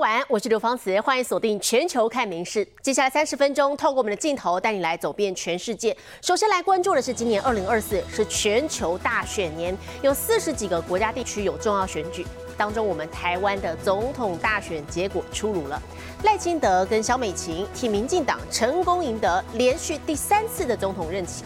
[0.00, 2.66] 晚，我是刘芳慈，欢迎锁定全球看名事。
[2.80, 5.94] 接下来三十分钟，透过我们的镜头带你来走遍全世界。
[6.22, 12.26] 首先来关注的是今年二零二四是全球大选年，有四十几个国家地区有重要选举。
[12.56, 15.80] 当中，我们台湾的总统大选结果出炉了，
[16.24, 21.44] 赖清德跟萧美琴替民进党成功赢得连续第三次的总统任期。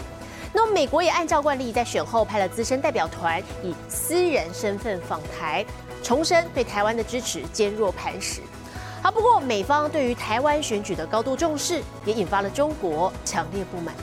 [0.53, 5.67] 那么，美国也按照惯例在选后派了资深代表团以私人身份访台。
[6.05, 8.43] 重申对台湾的支持坚若磐石。
[9.03, 13.95] 好，不过美方对于台湾选举的高度重视，也引发了中国强烈不满。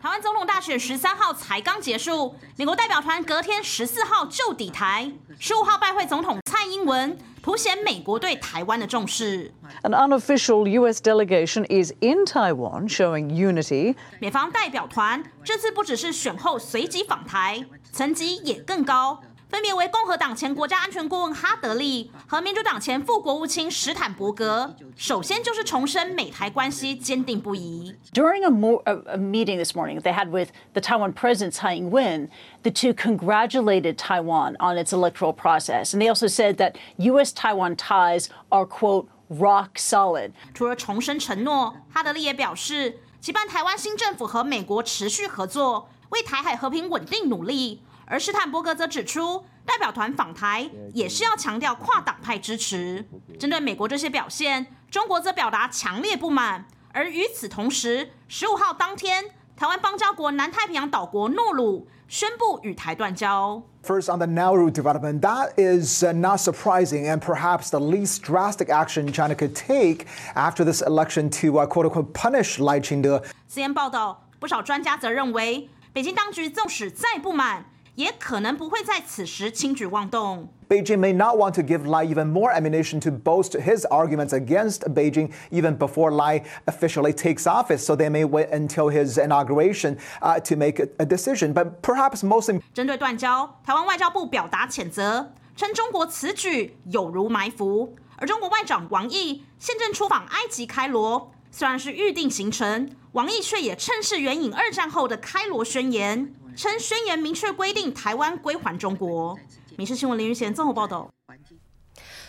[0.00, 9.52] 台湾总统大选十三号才刚结束，美国代表团隔天十四号就抵台，十五号拜会总统蔡英文，凸显美国对台湾的重视。
[9.82, 11.00] An unofficial U.S.
[11.02, 13.96] delegation is in Taiwan, showing unity.
[14.20, 19.20] 美方代表团这次不只是选后随即访台，层级也更高。
[19.48, 24.74] 分别为共和党前国家安全顾问哈德利和民主党前副国务卿史坦伯格。
[24.96, 27.94] 首先就是重申美台关系坚定不移。
[28.12, 32.28] During a, a, a meeting this morning they had with the Taiwan President Tsai Ing-wen,
[32.64, 38.28] the two congratulated Taiwan on its electoral process, and they also said that U.S.-Taiwan ties
[38.50, 40.32] are quote rock solid.
[40.54, 47.82] 除了重申承诺，哈德利也表示，期盼台湾新政府和美国持续合作，为台海和平稳定努力。
[48.06, 53.04] 而施坦伯格则指出，代表团访台也是要强调跨党派支持。
[53.38, 56.66] 针对美国这些表现，中国则表达强烈不满。
[56.92, 59.24] 而与此同时，十五号当天，
[59.56, 63.62] 台湾邦交国南太平洋岛国诺鲁宣布与台断交。
[63.82, 69.12] First, on the Nauru development, that is uh, not surprising and perhaps the least drastic action
[69.12, 73.20] China could take after this election to uh, quote unquote punish Lai Ching-te.
[73.46, 77.66] 此前报道，不少专家则认为，北京当局纵使再不满。
[77.96, 80.48] 也可能不会在此时轻举妄动。
[80.68, 85.30] Beijing may not want to give Lai even more ammunition to boast his arguments against Beijing
[85.50, 90.56] even before Lai officially takes office, so they may wait until his inauguration uh, to
[90.56, 91.52] make a, a decision.
[91.52, 97.94] But perhaps most 针对断交，台湾外交部表达谴责，称中国此举有如埋伏。
[98.18, 106.34] 而中国外长王毅现正出访埃及开罗，虽然是预定行程，王毅却也趁势援引二战后的开罗宣言。
[106.56, 109.38] 称宣言明确规定台湾归还中国。
[109.76, 111.06] 民事新闻林玉贤综合报道。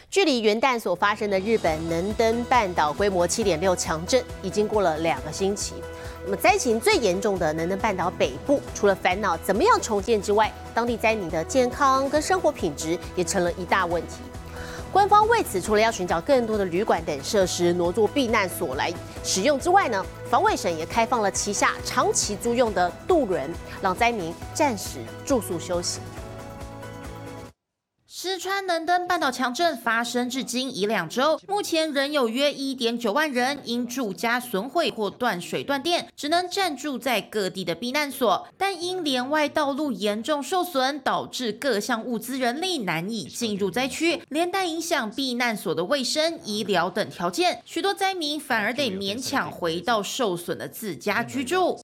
[0.10, 5.76] 距离元旦所发生的日本能登半岛规模七点六强震已经过了两个星期。
[6.26, 14.16] 那么灾情最严重的能登半岛北部，除了烦恼怎么样重建之外，当地灾民的健康跟生活品质也成了一大问题。
[14.92, 18.92] 官方为此除了要寻找更多的旅馆等设施挪作避难所来
[19.24, 23.50] 使用之外呢，防卫省也开放了旗下长期租用的渡轮，
[23.82, 26.00] 让灾民暂时住宿休息。
[28.20, 38.48] 石川能登半岛强震发生至今已两周，目前仍有约一点九万人因住家损毁或断水断电，只能暂住在各地的避难所。
[38.58, 47.62] 但因连外道路严重受损，导致各项物资人力难以进入灾区，连带影响避难所的卫生、医疗等条件。
[47.66, 51.80] 许多灾民反而得勉强回到受损的自家居住。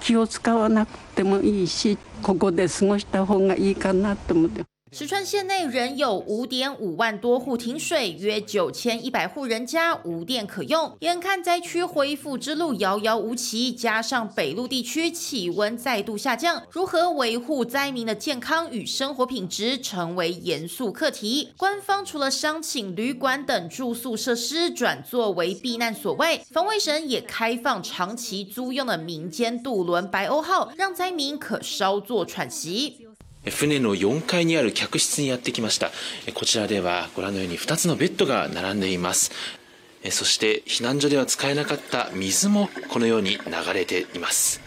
[0.00, 4.64] 気を使わなくてもいいし、ここで過ごした方がいいかなと思って。
[4.96, 10.96] 石川县内仍有五点五万多户停水，约九千一百户人家无电可用。
[11.00, 21.52] 眼看灾区恢复之路遥遥无期，加上北陆地区气温再度下降，如何维护灾民的健康与生活品质，成为严肃课题。
[21.56, 33.08] 官方除了商请旅馆等住宿设施转作为避难所外，防卫省也开放长期租用的民间渡轮“白鸥号”，让灾民可稍作喘息。
[33.50, 35.90] 船の4階にある客室にやってきました
[36.34, 39.32] こちらではご覧のように2つのベッドが並んでいます
[40.10, 43.38] そして避難所では使えなかった水もこのように流
[43.72, 44.60] れています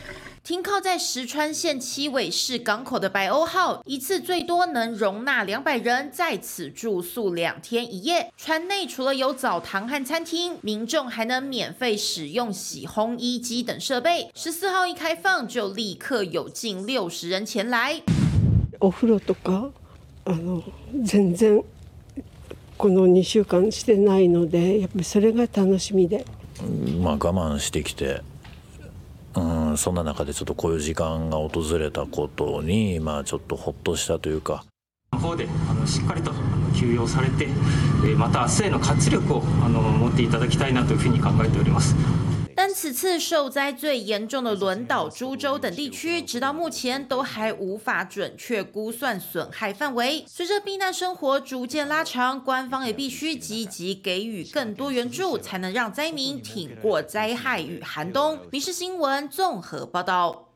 [0.43, 8.31] 停靠在石川县七尾市港口的白鸥号，一次最多能容纳两百人在此住宿两天一夜。
[8.37, 14.31] 船内除了有澡堂和餐厅，民众还能免费使用洗烘衣机等设备。
[14.35, 18.02] 十四号一开放，就立刻有近六十人前来。
[18.79, 19.70] お風呂とか
[20.26, 20.64] あの
[21.02, 21.64] 全然
[22.78, 26.26] この2週間してないのでやっぱりそれが楽しみで。
[27.02, 28.22] まあ我慢してきて
[29.35, 29.40] う
[29.74, 34.66] んそんな中でちょっとこういう時間が訪れたことにまあちょっとほっとしたというか。
[35.18, 36.32] 方であのしっかりと
[36.76, 37.47] 休養されて
[38.16, 41.96] また明日への活力をあの持っていただきたいなというふうに考えております。
[42.57, 50.25] 但此次受灾最严重的轮岛、株洲等地区，直到目前都还无法准确估算损害范围。
[50.27, 58.39] 随着避难生活逐渐拉长，官方也必须积极给予更多援助，才能让灾民挺过灾害与寒冬。
[58.51, 60.47] 民事新闻综合报道。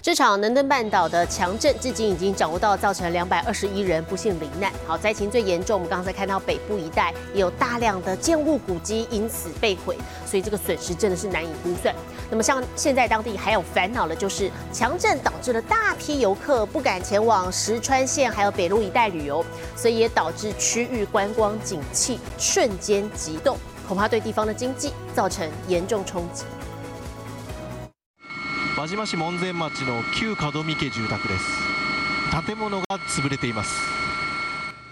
[0.00, 4.72] 这场能登半岛的强震至今已经掌握到，造成两百二十一人不幸罹难。
[4.86, 11.94] 好，灾情最严重，我们刚才看到北部一带也有大量的建物古迹因此被毁，所以这个损失真的是难以估算。
[12.30, 19.44] 那么像现在当地还有烦恼的就是强震导致了大批游客不敢前往石川县还有北路一带旅游，
[19.76, 26.44] 所以也导致区域观光景气瞬间急冻，恐怕对地方的经济造成严重冲击。
[28.80, 31.44] 輪島市門前町の旧門見家住宅です。
[32.46, 33.99] 建物が潰れています。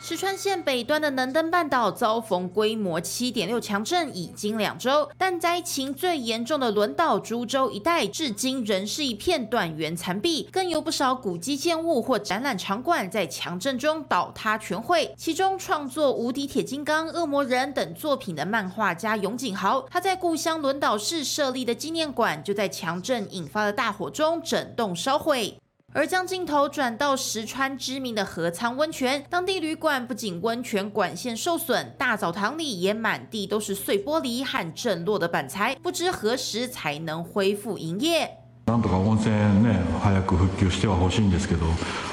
[0.08, 15.12] 石川县北端的能登半岛遭逢规模七点六强震已经两周，但灾情最严重的轮岛株洲一带至今仍是一片断垣残壁，更有不少古迹建物或展览场馆在强震中倒塌全毁。
[15.14, 25.58] 其中创作《无敌铁金刚》《恶魔人》等作品的漫画家永井豪，他在故乡轮岛市设立的纪念馆就在强震引发的大火中整栋烧毁。
[25.95, 38.39] 而将镜头转到石川知名的河仓温泉，当地旅馆不仅温泉管线受损，大澡堂里也满地都是碎玻璃和震落的板材，不知何时才能恢复营业。
[38.65, 41.67] なんとか温泉ね早く復旧しては欲しいんですけど、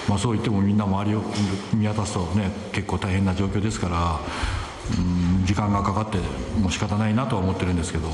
[0.06, 1.22] まあそう言ってもみんな周りを
[1.72, 4.20] 見渡すとね結構大変な状況ですから、
[4.98, 6.18] うん時間がかかって
[6.60, 8.08] も仕方ないなとは思ってるんですけど。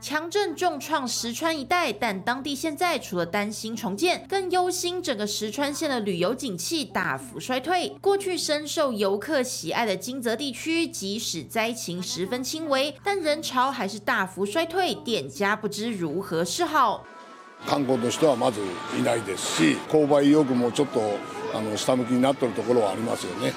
[0.00, 7.88] 强震重创石川一带，但当地现在除了担心重建，更忧心整个石川县的旅游景气大幅衰退。
[8.00, 17.04] 过去深受游客喜爱的金泽地区，即使灾情十分轻微，但人潮还是大幅衰退，店家不知如何是好。
[17.66, 18.60] 観光としてはまず
[18.96, 21.00] いないですし、購買意欲もちょっと
[21.54, 23.54] あの下向きになってるところはありますよね。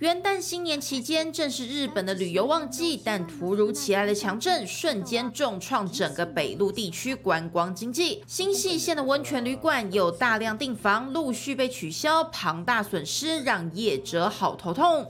[0.00, 8.24] 元旦新年期间正是日本的旅游旺季，但突如其来的强震瞬间重创整个北陆地区观光经济。
[8.26, 15.06] 新系县的温泉旅馆有大量订房陆续被取消，庞大损失让业者好头痛。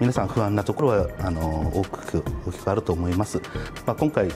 [0.00, 3.38] 皆さん不安なところはあの大きく大きくあると思います。
[3.86, 4.28] まあ今回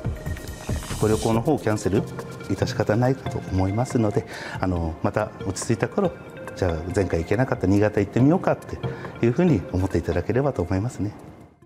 [1.00, 2.02] ご旅行の方をキャンセル
[2.50, 4.26] 致し方ないかと思いますので、
[4.60, 6.12] あのまた落ち着いた頃。
[6.54, 8.78] じゃあ前回行けなかった新潟行ってみようかって
[9.24, 11.12] いうふうに思っていただければと思いますね。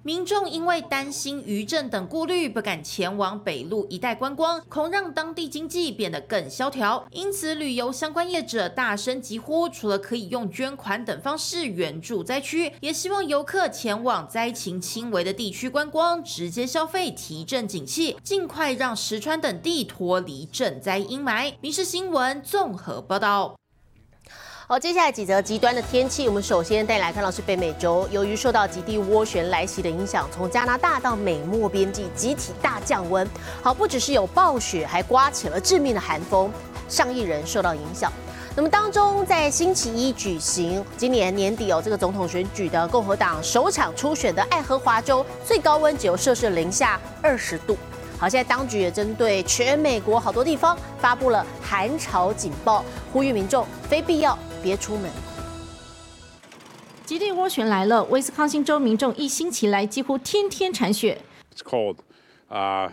[0.02, 7.06] 民众因为担心余震等顾虑，不敢前往北路一带观光，恐让当地经济变得更萧条。
[7.10, 21.52] 因此，旅游相关业者大声疾呼，除了可以用捐款等方式援助灾区，也希望游客前往灾情轻微的地区观光，直接消费提振景气，尽快让石川等地脱离震灾阴霾。
[21.60, 23.54] 民事新闻综合报道。
[24.67, 33.29] 好，接下来几则极端的天气，我们首先带来看到是北美洲，由于受到极地涡旋来袭的影响，从加拿大到美墨边境集体大降温。
[33.61, 36.51] 好，不只是有暴雪，还刮起了致命的寒风，
[36.89, 38.11] 上亿人受到影响。
[38.55, 47.77] 那么当中，在星期一举行今年年底哦这个总统选举的共和党首场初选的爱荷华州，最高温只有摄氏零下二十度。
[48.17, 52.83] 好，现在当局也针对全美国好多地方发布了寒潮警报，
[53.13, 54.35] 呼吁民众非必要。
[54.65, 55.11] 别出门。
[57.05, 61.19] 极地涡旋来了，威斯康星州民众一星期来几乎天天铲雪。
[61.55, 61.97] It's cold,
[62.49, 62.89] uh,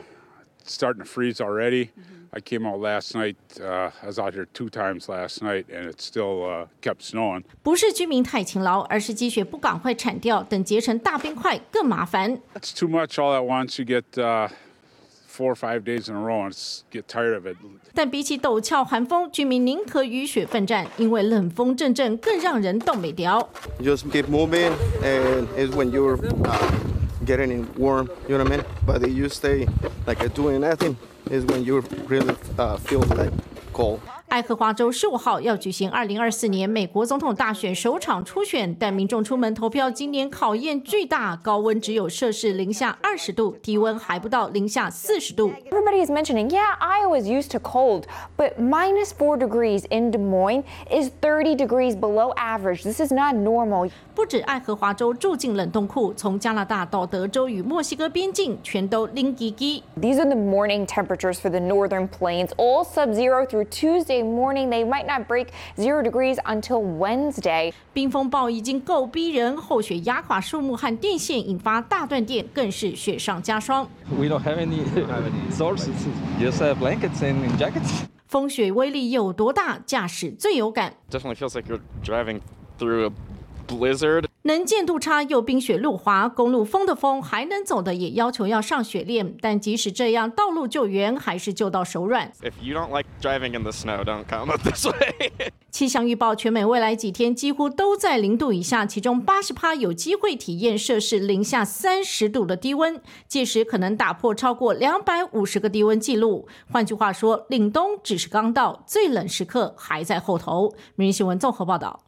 [0.66, 1.88] starting to freeze already.
[2.34, 3.36] I came out last night.
[3.58, 7.44] Uh, I was out here two times last night, and it still uh, kept snowing.
[7.62, 12.38] 不是居民太勤劳，而是积雪不赶快铲掉，等结成大冰块更麻烦。
[12.54, 13.78] It's too much all at once.
[13.78, 14.50] You get uh,
[15.31, 16.53] four or five days in a row and
[16.91, 17.55] get tired of it.
[17.93, 23.47] 但比起陡峭寒风，居民宁可与雪奋战，因为冷风阵阵更让人冻没掉。
[23.79, 24.71] Just keep moving,
[25.03, 26.71] and is when you're uh,
[27.25, 28.09] getting in warm.
[28.27, 28.63] You know what I mean?
[28.85, 29.67] But you stay
[30.07, 30.95] like doing nothing
[31.29, 33.31] is when you really uh, feel like
[33.73, 33.99] cold.
[34.31, 45.51] 爱荷华州十五号要举行二零二四年美国总统大选首场初选，但民众出门投票今年考验巨大，高温只有摄氏零下二十度，低温还不到零下四十度。
[45.71, 48.03] Everybody is mentioning, yeah, Iowa is used to cold,
[48.37, 52.83] but minus four degrees in Des Moines is 30 degrees below average.
[52.83, 53.89] This is not normal.
[54.13, 63.65] 不止爱荷华州住进冷冻库，从加拿大到德州与墨西哥边境，全都零 g g These are the morning temperatures for the northern plains, all sub-zero through
[63.69, 64.69] Tuesday Tuesday morning.
[64.69, 67.73] They might not break zero degrees until Wednesday.
[67.93, 73.89] 冰风暴已经够逼人，后雪压垮树木和电线，引发大断电，更是雪上加霜。
[74.15, 74.83] We don't have any
[75.51, 75.95] sources,
[76.39, 78.03] just uh, blankets and jackets.
[78.27, 80.93] 风雪威力有多大，驾驶最有感。
[81.09, 82.41] Definitely feels like you're driving
[82.77, 83.11] through a
[83.67, 84.25] blizzard.
[84.44, 89.36] 能见度差又冰雪路滑，公路封的封，还能走的也要求要上雪链。
[89.40, 92.32] 但即使这样，道路救援还是救到手软。
[92.42, 95.32] If you don't like driving in the snow, don't come up this way.
[95.70, 106.48] 气象预报，全美未来几天几乎都在零度以下，其中八十趴有机会体验摄氏零下三十度的低温，届时可能打破超过两百五十个低温记录。
[106.70, 110.74] 换句话说，凛冬只是刚到，最冷时刻还在后头。
[110.96, 112.00] 明日新闻综合报道。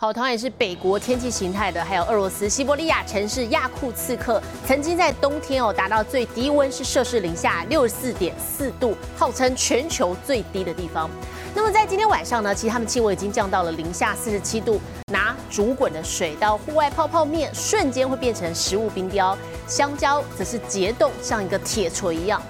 [0.00, 11.10] 好，同样也是北国天气形态的，还有俄罗斯西伯利亚城市亚库茨克，曾经在冬天哦达到最低温是摄氏零下六十四点四度，号称全球最低的地方。
[11.52, 14.80] 那么在今天晚上呢，其实他们气温已经降到了零下四十七度，
[15.12, 19.36] 拿煮滚的水到户外泡泡面，瞬间会变成食物冰雕，
[19.66, 22.40] 香蕉则是结冻，像一个铁锤一样。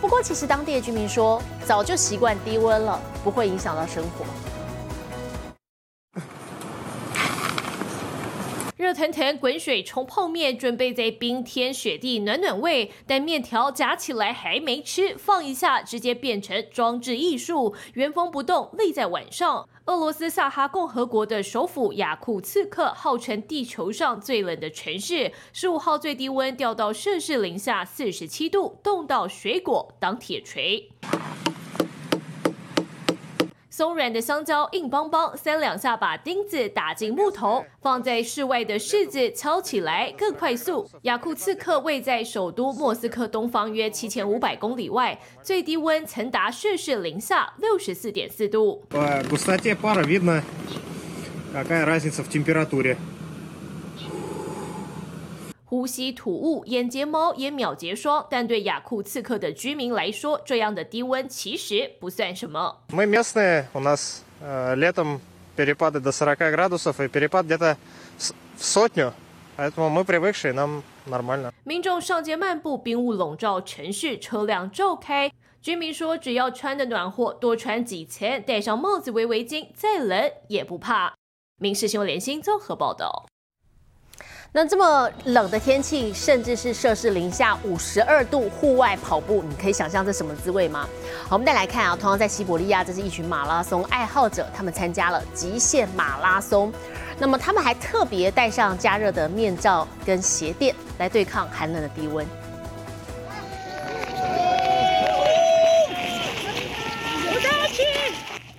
[0.00, 4.24] 不过，其实当地的居民说，早就习惯低温了，不会影响到生活。
[8.92, 12.90] 腾腾滚水冲泡面，准备在冰天雪地暖暖胃。
[13.06, 19.68] 但面条夹起来还没吃，放一下直接变成装置艺术，原封不动立在碗上。
[19.86, 30.88] 俄罗斯萨哈共和国的首府雅库茨克，号称地球上最冷的城市，十五号最低温掉到摄氏零下四十七度，冻到水果当铁锤。
[33.71, 40.89] 松软的香蕉硬邦邦，三两下把钉子打进木头，放在室外的柿子敲起来更快速。
[41.03, 48.83] 雅库茨克位在首都莫斯科东方约七千五百公里外，最低温曾达摄氏零下六十四点四度。
[48.89, 50.41] По густоте пара видно,
[51.53, 52.97] какая разница в температуре.
[55.71, 58.25] 呼吸吐雾，眼睫毛也秒结霜。
[58.29, 62.77] 但对雅库茨克的居民来说，这样的低温其实不算什么。
[62.89, 65.19] Мы местные, у нас э, летом
[65.55, 67.75] перепады до 40 градусов и перепад где-то
[68.17, 69.13] с- в сотню,
[69.57, 71.51] поэтому мы привыкшие, нам нормально.
[71.63, 75.31] 民众上街漫步，冰雾笼罩城市，车辆照开。
[75.59, 81.13] 居民说，只要穿的暖和，多穿几层，戴上帽子、围围巾，再冷也不怕。
[81.59, 83.25] 民事新闻联新综合报道。
[84.54, 90.86] 那这么冷的天气，甚至是摄氏零下五十二度，户外跑步，你可以想象这什么滋味吗？
[91.26, 96.70] 好，我们再来看啊，同样在西伯利亚，这是一群马拉松爱好者，他们参加了极限马拉松。
[97.18, 102.26] 那么他们还特别带上加热的面罩跟鞋垫，来对抗寒冷的低温。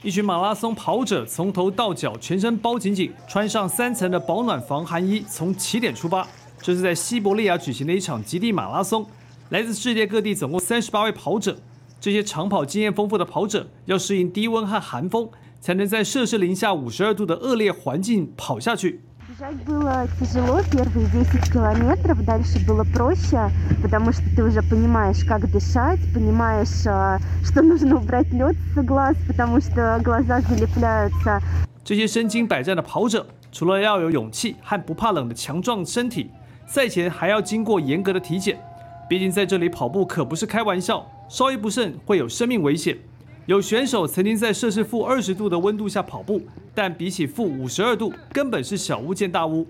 [0.04, 6.28] 一群马拉松跑者从头到脚全身包紧紧，穿上三层的保暖防寒衣，从起点出发。
[6.62, 9.06] 这是在西伯利亚举行的一场极地马拉松，
[9.48, 11.58] 来自世界各地总共三十八位跑者。
[12.02, 15.30] 这些长跑经验丰富的跑者要适应低温和寒风，
[15.62, 19.00] 才能在摄氏零下五十二度的恶劣环境跑下去。
[19.33, 23.51] Бежать было тяжело первые 10 километров, дальше было проще,
[23.83, 29.17] потому что ты уже понимаешь, как дышать, понимаешь, э, что нужно убрать лед с глаз,
[29.27, 31.41] потому что глаза залепляются.
[31.85, 36.31] 这些身经百战的跑者，除了要有勇气和不怕冷的强壮身体，
[36.67, 38.59] 赛前还要经过严格的体检。
[39.09, 42.97] 毕竟在这里跑步可不是开玩笑，稍一不慎会有生命危险。
[43.47, 46.43] 有选手曾经在摄氏负二十度的温度下跑步，
[46.75, 49.67] 但比起负五十二度，根本是小巫见大巫。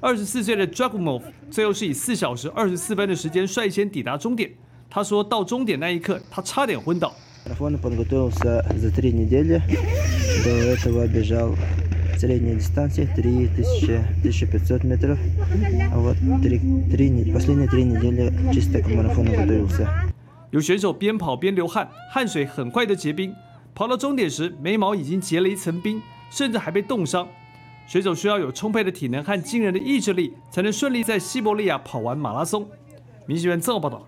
[0.00, 4.50] 二十四岁的 Dragomov 最后是以四小时二十四分的时间率先抵达终点。
[4.90, 7.14] 他说到终点那一刻，他差点昏倒。
[7.46, 9.60] Марафон подготовился за три недели.
[10.44, 11.56] До этого бежал
[12.18, 15.18] средние дистанции 3000, 1500 метров.
[15.90, 20.05] А вот три, три, не- последние три недели чисто к марафону готовился.
[20.51, 23.35] 有选手边跑边流汗，汗水很快的结冰，
[23.75, 27.27] 跑到终点时眉毛已经结了一层冰，甚至还被冻伤。
[27.85, 32.67] 选手需要有充沛的体能和惊人的意志力，才能顺利在西伯利亚跑完马拉松。
[33.25, 34.05] 明星员这么报道。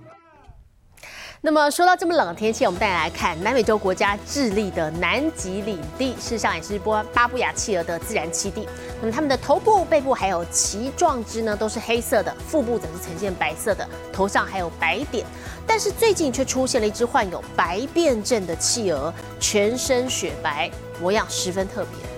[1.41, 8.67] 那么说到这么冷的天气，我们带来看南美洲国家智利的南极领地，事实上也是波巴布亚企鹅的自然栖地。
[8.99, 15.25] 那么它们的头部、背部还有鳍状肢呢，都是黑色的，腹部则是呈现白色的，头上还有白点。
[15.65, 20.69] 但是最近却出现了一只患有白变症的企鹅，全身雪白，
[20.99, 22.08] 模样十分特别。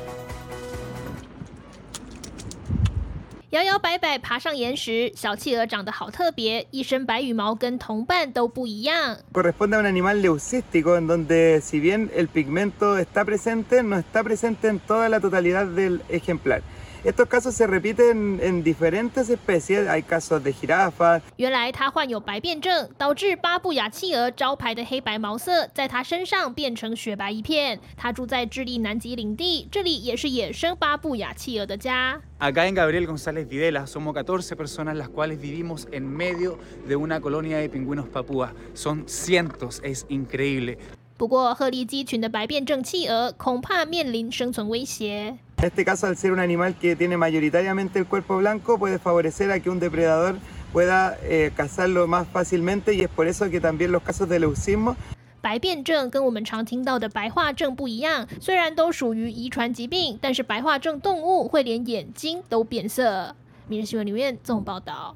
[3.52, 9.18] 摇摇摆摆爬上岩石，小企鹅长得好特别，一身白羽毛跟同伴都不一样。
[9.34, 14.70] Corresponde a un animal leucístico en donde si bien el pigmento está presente, no está presente
[14.70, 16.62] en toda la totalidad del ejemplar.
[17.05, 27.79] Estos casos se repiten en diferentes especies, hay casos de jirafas, 原来它患有白变症，导致巴布亚企鹅招牌的黑白毛色在它身上变成雪白一片。
[27.97, 32.21] 它住在智利南极领地，这里也是野生巴布亚企鹅的家。
[32.41, 36.59] Acá en Gabriel González Videla somos 14 personas las cuales vivimos en medio
[36.89, 38.51] de una colonia de pingüinos papúas.
[38.75, 40.79] Son cientos, es increíble.
[41.17, 45.39] 不过，鹤立鸡群的白变症企鹅恐怕面临生存威胁。
[45.61, 49.51] En este caso, al ser un animal que tiene mayoritariamente el cuerpo blanco, puede favorecer
[49.51, 50.37] a que un depredador
[50.73, 54.97] pueda eh, cazarlo más fácilmente y es por eso que también los casos de leucismo
[55.41, 63.29] 白变症跟我们常听到的白化症不一样，虽然都属于遗传疾病，但是白化症动物会连眼睛都变色。《
[63.69, 65.15] 民事新闻》刘院综合报道。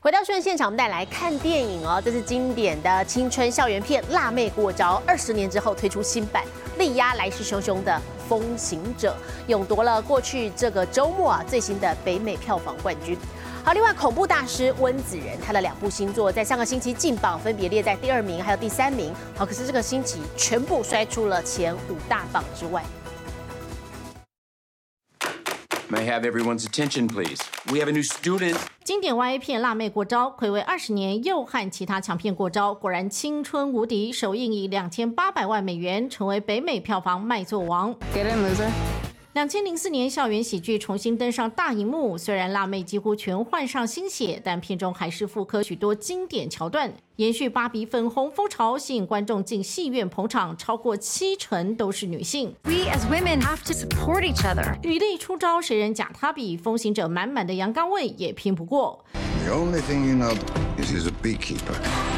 [0.00, 6.44] 回到新闻现场，我们带来看电影哦，这是经典的青春校园片《辣妹过招》，二十年之后推出新版，
[6.78, 7.92] 力压来势汹汹的
[8.28, 9.16] 《风行者》，
[9.50, 13.18] 勇夺了过去这个周末啊最新的北美票房冠军。
[13.64, 19.12] 好，另外恐怖大师温子仁，他的两部新作在上个星期进榜，分别列在第二名还有第三名。
[19.34, 22.84] 好，可是这个星期全部摔出了前五大榜之外。
[25.90, 27.40] May I have everyone's attention, please?
[27.72, 28.58] We have a new student.
[28.84, 34.12] 经典 YA 片《辣妹过招》暌违二十年，又和其他强片过招，果然青春无敌。
[34.12, 37.94] 首映以两千八百万美元成为北美票房卖座王。
[38.14, 38.68] Get in, loser.
[39.38, 52.52] 两千零四年校园喜剧重新登上大荧幕，虽然辣妹几乎全换上新血，但片中还是复刻许多经典桥段，延续芭比粉红风潮，吸引观众进戏院捧场，超过七成都是女性。
[52.64, 54.76] We as women have to support each other.
[54.82, 56.56] 女力出招，谁人假她比？
[56.56, 59.04] 风行者满满的阳刚味也拼不过。
[59.44, 60.34] The only thing you know
[60.82, 62.17] is he's a beekeeper.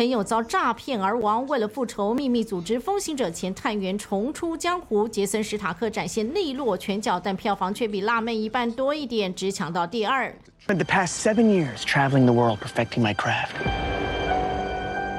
[0.00, 5.06] 朋友遭诈骗而亡，为了复仇，秘密组织风行者前探员重出江湖。
[5.06, 10.34] 杰森·史塔克展现利落拳脚，但票房却比辣妹一半多一点，只抢到第二。
[10.66, 13.50] Spent the past seven years traveling the world perfecting my craft.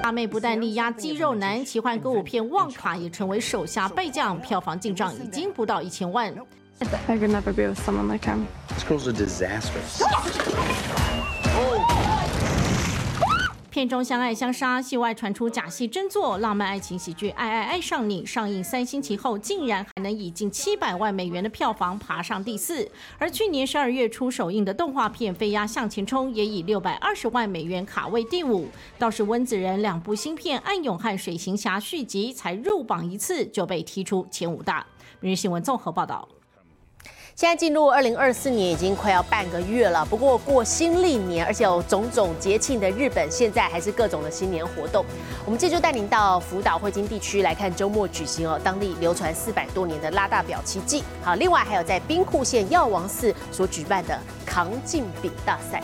[0.02, 6.34] 辣妹不但力压肌肉男，奇幻歌舞片《旺卡》也成为手下败将，票房进账已经不到一千万。
[7.08, 8.46] I could never be with someone like him.
[8.70, 9.78] This girl's a disaster.
[13.72, 22.86] 片中相爱相杀，戏外传出假戏真做，浪漫爱情喜剧《爱爱爱上你》上映三星期后，竟然还能以近七百万美元的票房爬上第四。
[23.18, 28.68] 而去年十二月初首映的动画片《飞鸭向前冲》也以六百二十万美元卡位第五。
[29.00, 34.86] 倒是温子仁两部新片《暗涌》和《水行侠》续集才入榜一次就被踢出前五大。
[35.22, 36.28] 明日新闻综合报道。
[37.34, 40.06] 现在进入二零二四年，已经快要半个月了。
[40.06, 45.04] 不过过新历年，而且有种种节庆的日本，现在还是各种的新年活动。
[45.46, 51.04] 我们这就带您到福岛惠金地区来看周末举行哦，当地流传四百多年的拉大表奇迹。
[51.24, 55.82] 好，另外还有在兵库县药王寺所举办的扛劲饼大赛。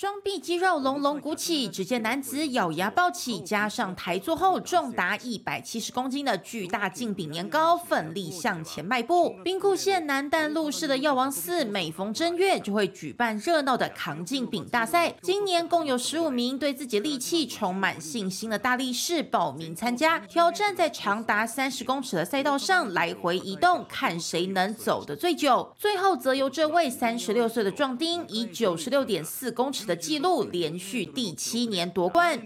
[0.00, 9.36] 双臂肌肉隆隆鼓起，只见男子咬牙抱起，加上台座后重达一百七十公斤的巨大劲饼年糕，奋力向前迈步。
[9.44, 15.14] 兵库县南淡路市的药王寺，每逢正月就会举办热闹的扛劲饼大赛。
[15.20, 25.70] 今年共有十五名对自己力气充满信心的大力士报名参加，挑战在长达三十公尺的赛道上来回移动，看谁能走得最久。
[25.76, 32.39] 最后则由这位三十六岁的壮丁以九十六点四公尺的纪录，连续第七年夺冠。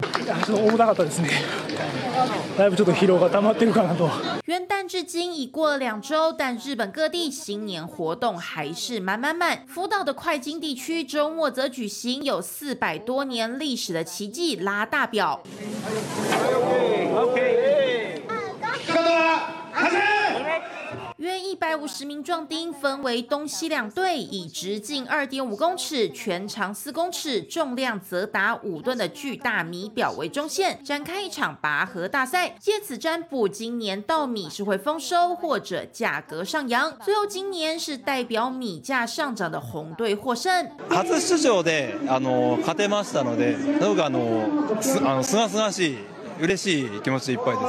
[0.48, 1.28] 重たかったですね。
[2.56, 4.08] だいぶちょっと疲労が溜まってるかなと。
[4.46, 9.64] 元旦至今已过了两周，但日本各地新年活动还是满满满。
[9.66, 15.42] 福岛的会津地区周末则举行有四百多年历史的奇迹拉大表。
[21.24, 36.96] 约一百五十名壮丁分为东西两队，以直径二点五公尺、全长四公尺、重量则达五吨的巨大米表为中线，展开一场拔河大赛，借此占卜今年稻米是会丰收或者价格上扬。
[37.04, 40.70] 最后今年是代表米价上涨的红队获胜。
[40.88, 44.48] 初出場であの勝てましたので、すごくあの
[44.80, 45.98] すあのすがすがしい。
[46.39, 47.67] 嬉しい気持ちでいっぱいで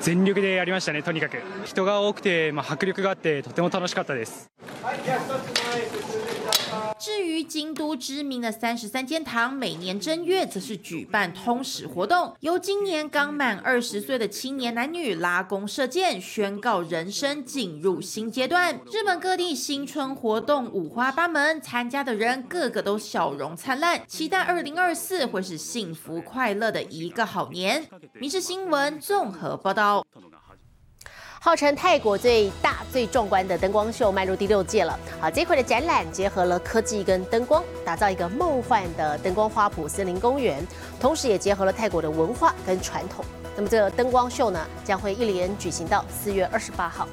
[0.00, 0.06] す。
[0.06, 1.42] 全力でやりましたねとにかく。
[1.64, 4.50] 人が多くて、まあ、迫力があってとても楽しかったです。
[7.00, 18.78] 至于京都知名的三十三间堂，每年正月则是举办通史活动，由今年刚满二十岁的青年男女拉弓射箭，宣告人生进入新阶段。
[18.92, 27.88] 日本各地新春活动五花八门，参加的人个个都笑容灿烂，期待二零二四会是幸福快乐的一个好年。
[28.20, 30.06] 民事新闻综合报道。
[31.42, 35.00] 号称泰国最大、最壮观的灯光秀迈入第六届了。
[35.18, 40.62] 好，这回的展览结合了科技跟灯光，打造一个梦幻的灯光花圃森林公园，
[41.00, 43.24] 同时也结合了泰国的文化跟传统。
[43.56, 47.08] 那么这灯光秀呢，将会一连举行到四月二十八号。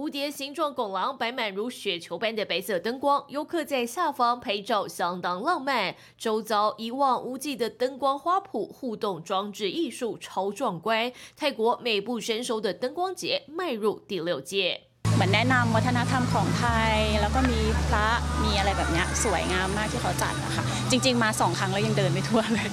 [0.00, 5.94] 蝴蝶形状拱廊摆满如雪球般的白色灯光，游客在下方拍照相当浪漫。
[6.16, 11.12] 周遭一望无际的灯光花圃，互动装置艺术超壮观。
[11.36, 14.82] 泰国美不胜收的灯光节迈入第六届。
[15.16, 18.08] เหมือนแนะนำวัฒนธรรมของไทยแล้วก็มีพระ
[18.42, 22.68] มีอะไรแบบนี้สวยงามมากที่เขาจัดนะคะจริงๆมาสองครั้งแล้วยังเดินไม่ทั่วเลย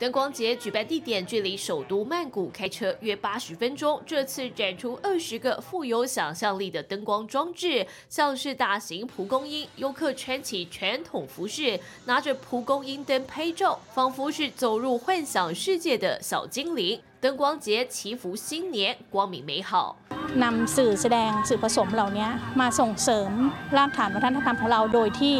[0.00, 3.98] 灯光节举办地点距离首都曼谷开车约八十分钟。
[4.06, 17.00] 这次展出二十个富有想象力的灯光装置，像是大型蒲公英，游客穿起传统服饰，拿着蒲公英灯拍照，仿佛是走入幻想世界的小精灵。
[17.18, 19.96] 灯光节祈福新年光明美好。
[20.36, 22.28] นำสื่อแสดงสื่อผสมเหล่านี้
[22.60, 23.30] มาส่งเสริม
[23.76, 25.34] รากฐานวัฒนธรรมของเราโดยที่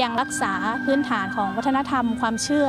[0.00, 0.52] ยังรักษา
[0.84, 2.68] พื้นฐานของวัฒนธรรมความเชื่อ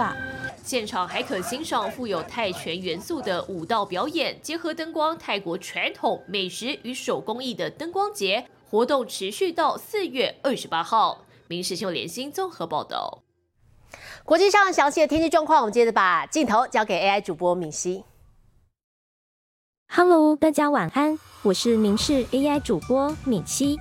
[0.64, 11.26] 现场还可欣赏富有泰拳元素的舞蹈表演，结合灯光、泰国传统美食与手工艺的灯光节活动持续到四月二十八号。
[11.48, 13.22] 民事新闻联新综合报道。
[14.24, 18.02] 国际上详细的天气状况，我们接着把镜头交给 AI 主播敏熙。
[19.88, 23.76] Hello，大家晚安，我是民事 AI 主播敏熙。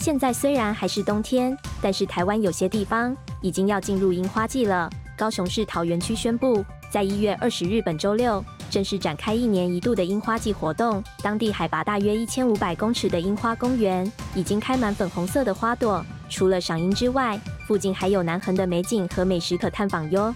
[0.00, 4.88] 现在虽然还是冬天，但是台湾有些地方已经要进入樱花季了。
[5.16, 11.02] 高雄市桃园区宣布，在一月二十日本周六正式展开一年一度的樱花季活动。
[11.22, 16.04] 当地海拔大约一千五百公尺的樱花公园已经开满粉红色的花朵。
[16.28, 20.34] 除了赏樱之外，附近还有南横的美景和美食可探访哟。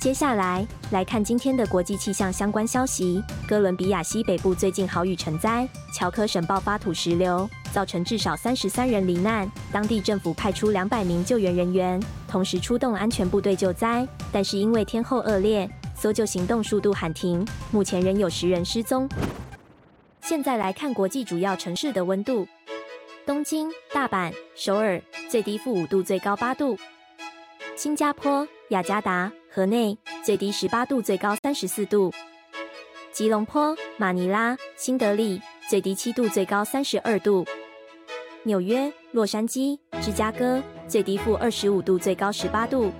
[0.00, 3.20] 接下来来看今天的国际气象相关消息。
[3.48, 9.50] 哥伦比亚西北部最近豪雨成灾，乔科省爆发土石流，造成至少三十三人罹难。
[9.72, 14.06] 当地政府派出两百名救援人员，同时出动安全部队救灾。
[14.30, 19.08] 但是因为天候恶劣，搜救行动数度喊停，目前仍有十人失踪。
[20.20, 22.46] 现在来看国际主要城市的温度：
[23.26, 26.76] 东京、大阪、首尔，最低负五度，最高八度；
[27.74, 29.32] 新加坡、雅加达。
[29.50, 32.12] 河内最低十八度，最高三十四度；
[33.10, 37.44] 吉隆坡、马尼拉、新德里最低七度，最高三十二度；
[38.44, 42.92] 纽约、洛杉矶、芝加哥最低负二十五度，最高十八度；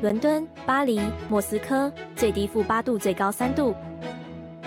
[0.00, 3.74] 伦敦、巴黎、莫斯科最低负八度，最高三度。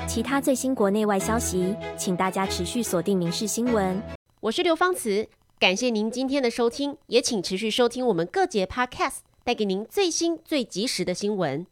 [0.05, 3.95] 其他最新国内外消息，请大家持续锁定《民事新闻》。
[4.41, 9.30] 我是刘芳慈，感谢您今天的收听，也请持续收听我们各节 Podcast。
[9.43, 11.65] 带给您最新、最及时的新闻。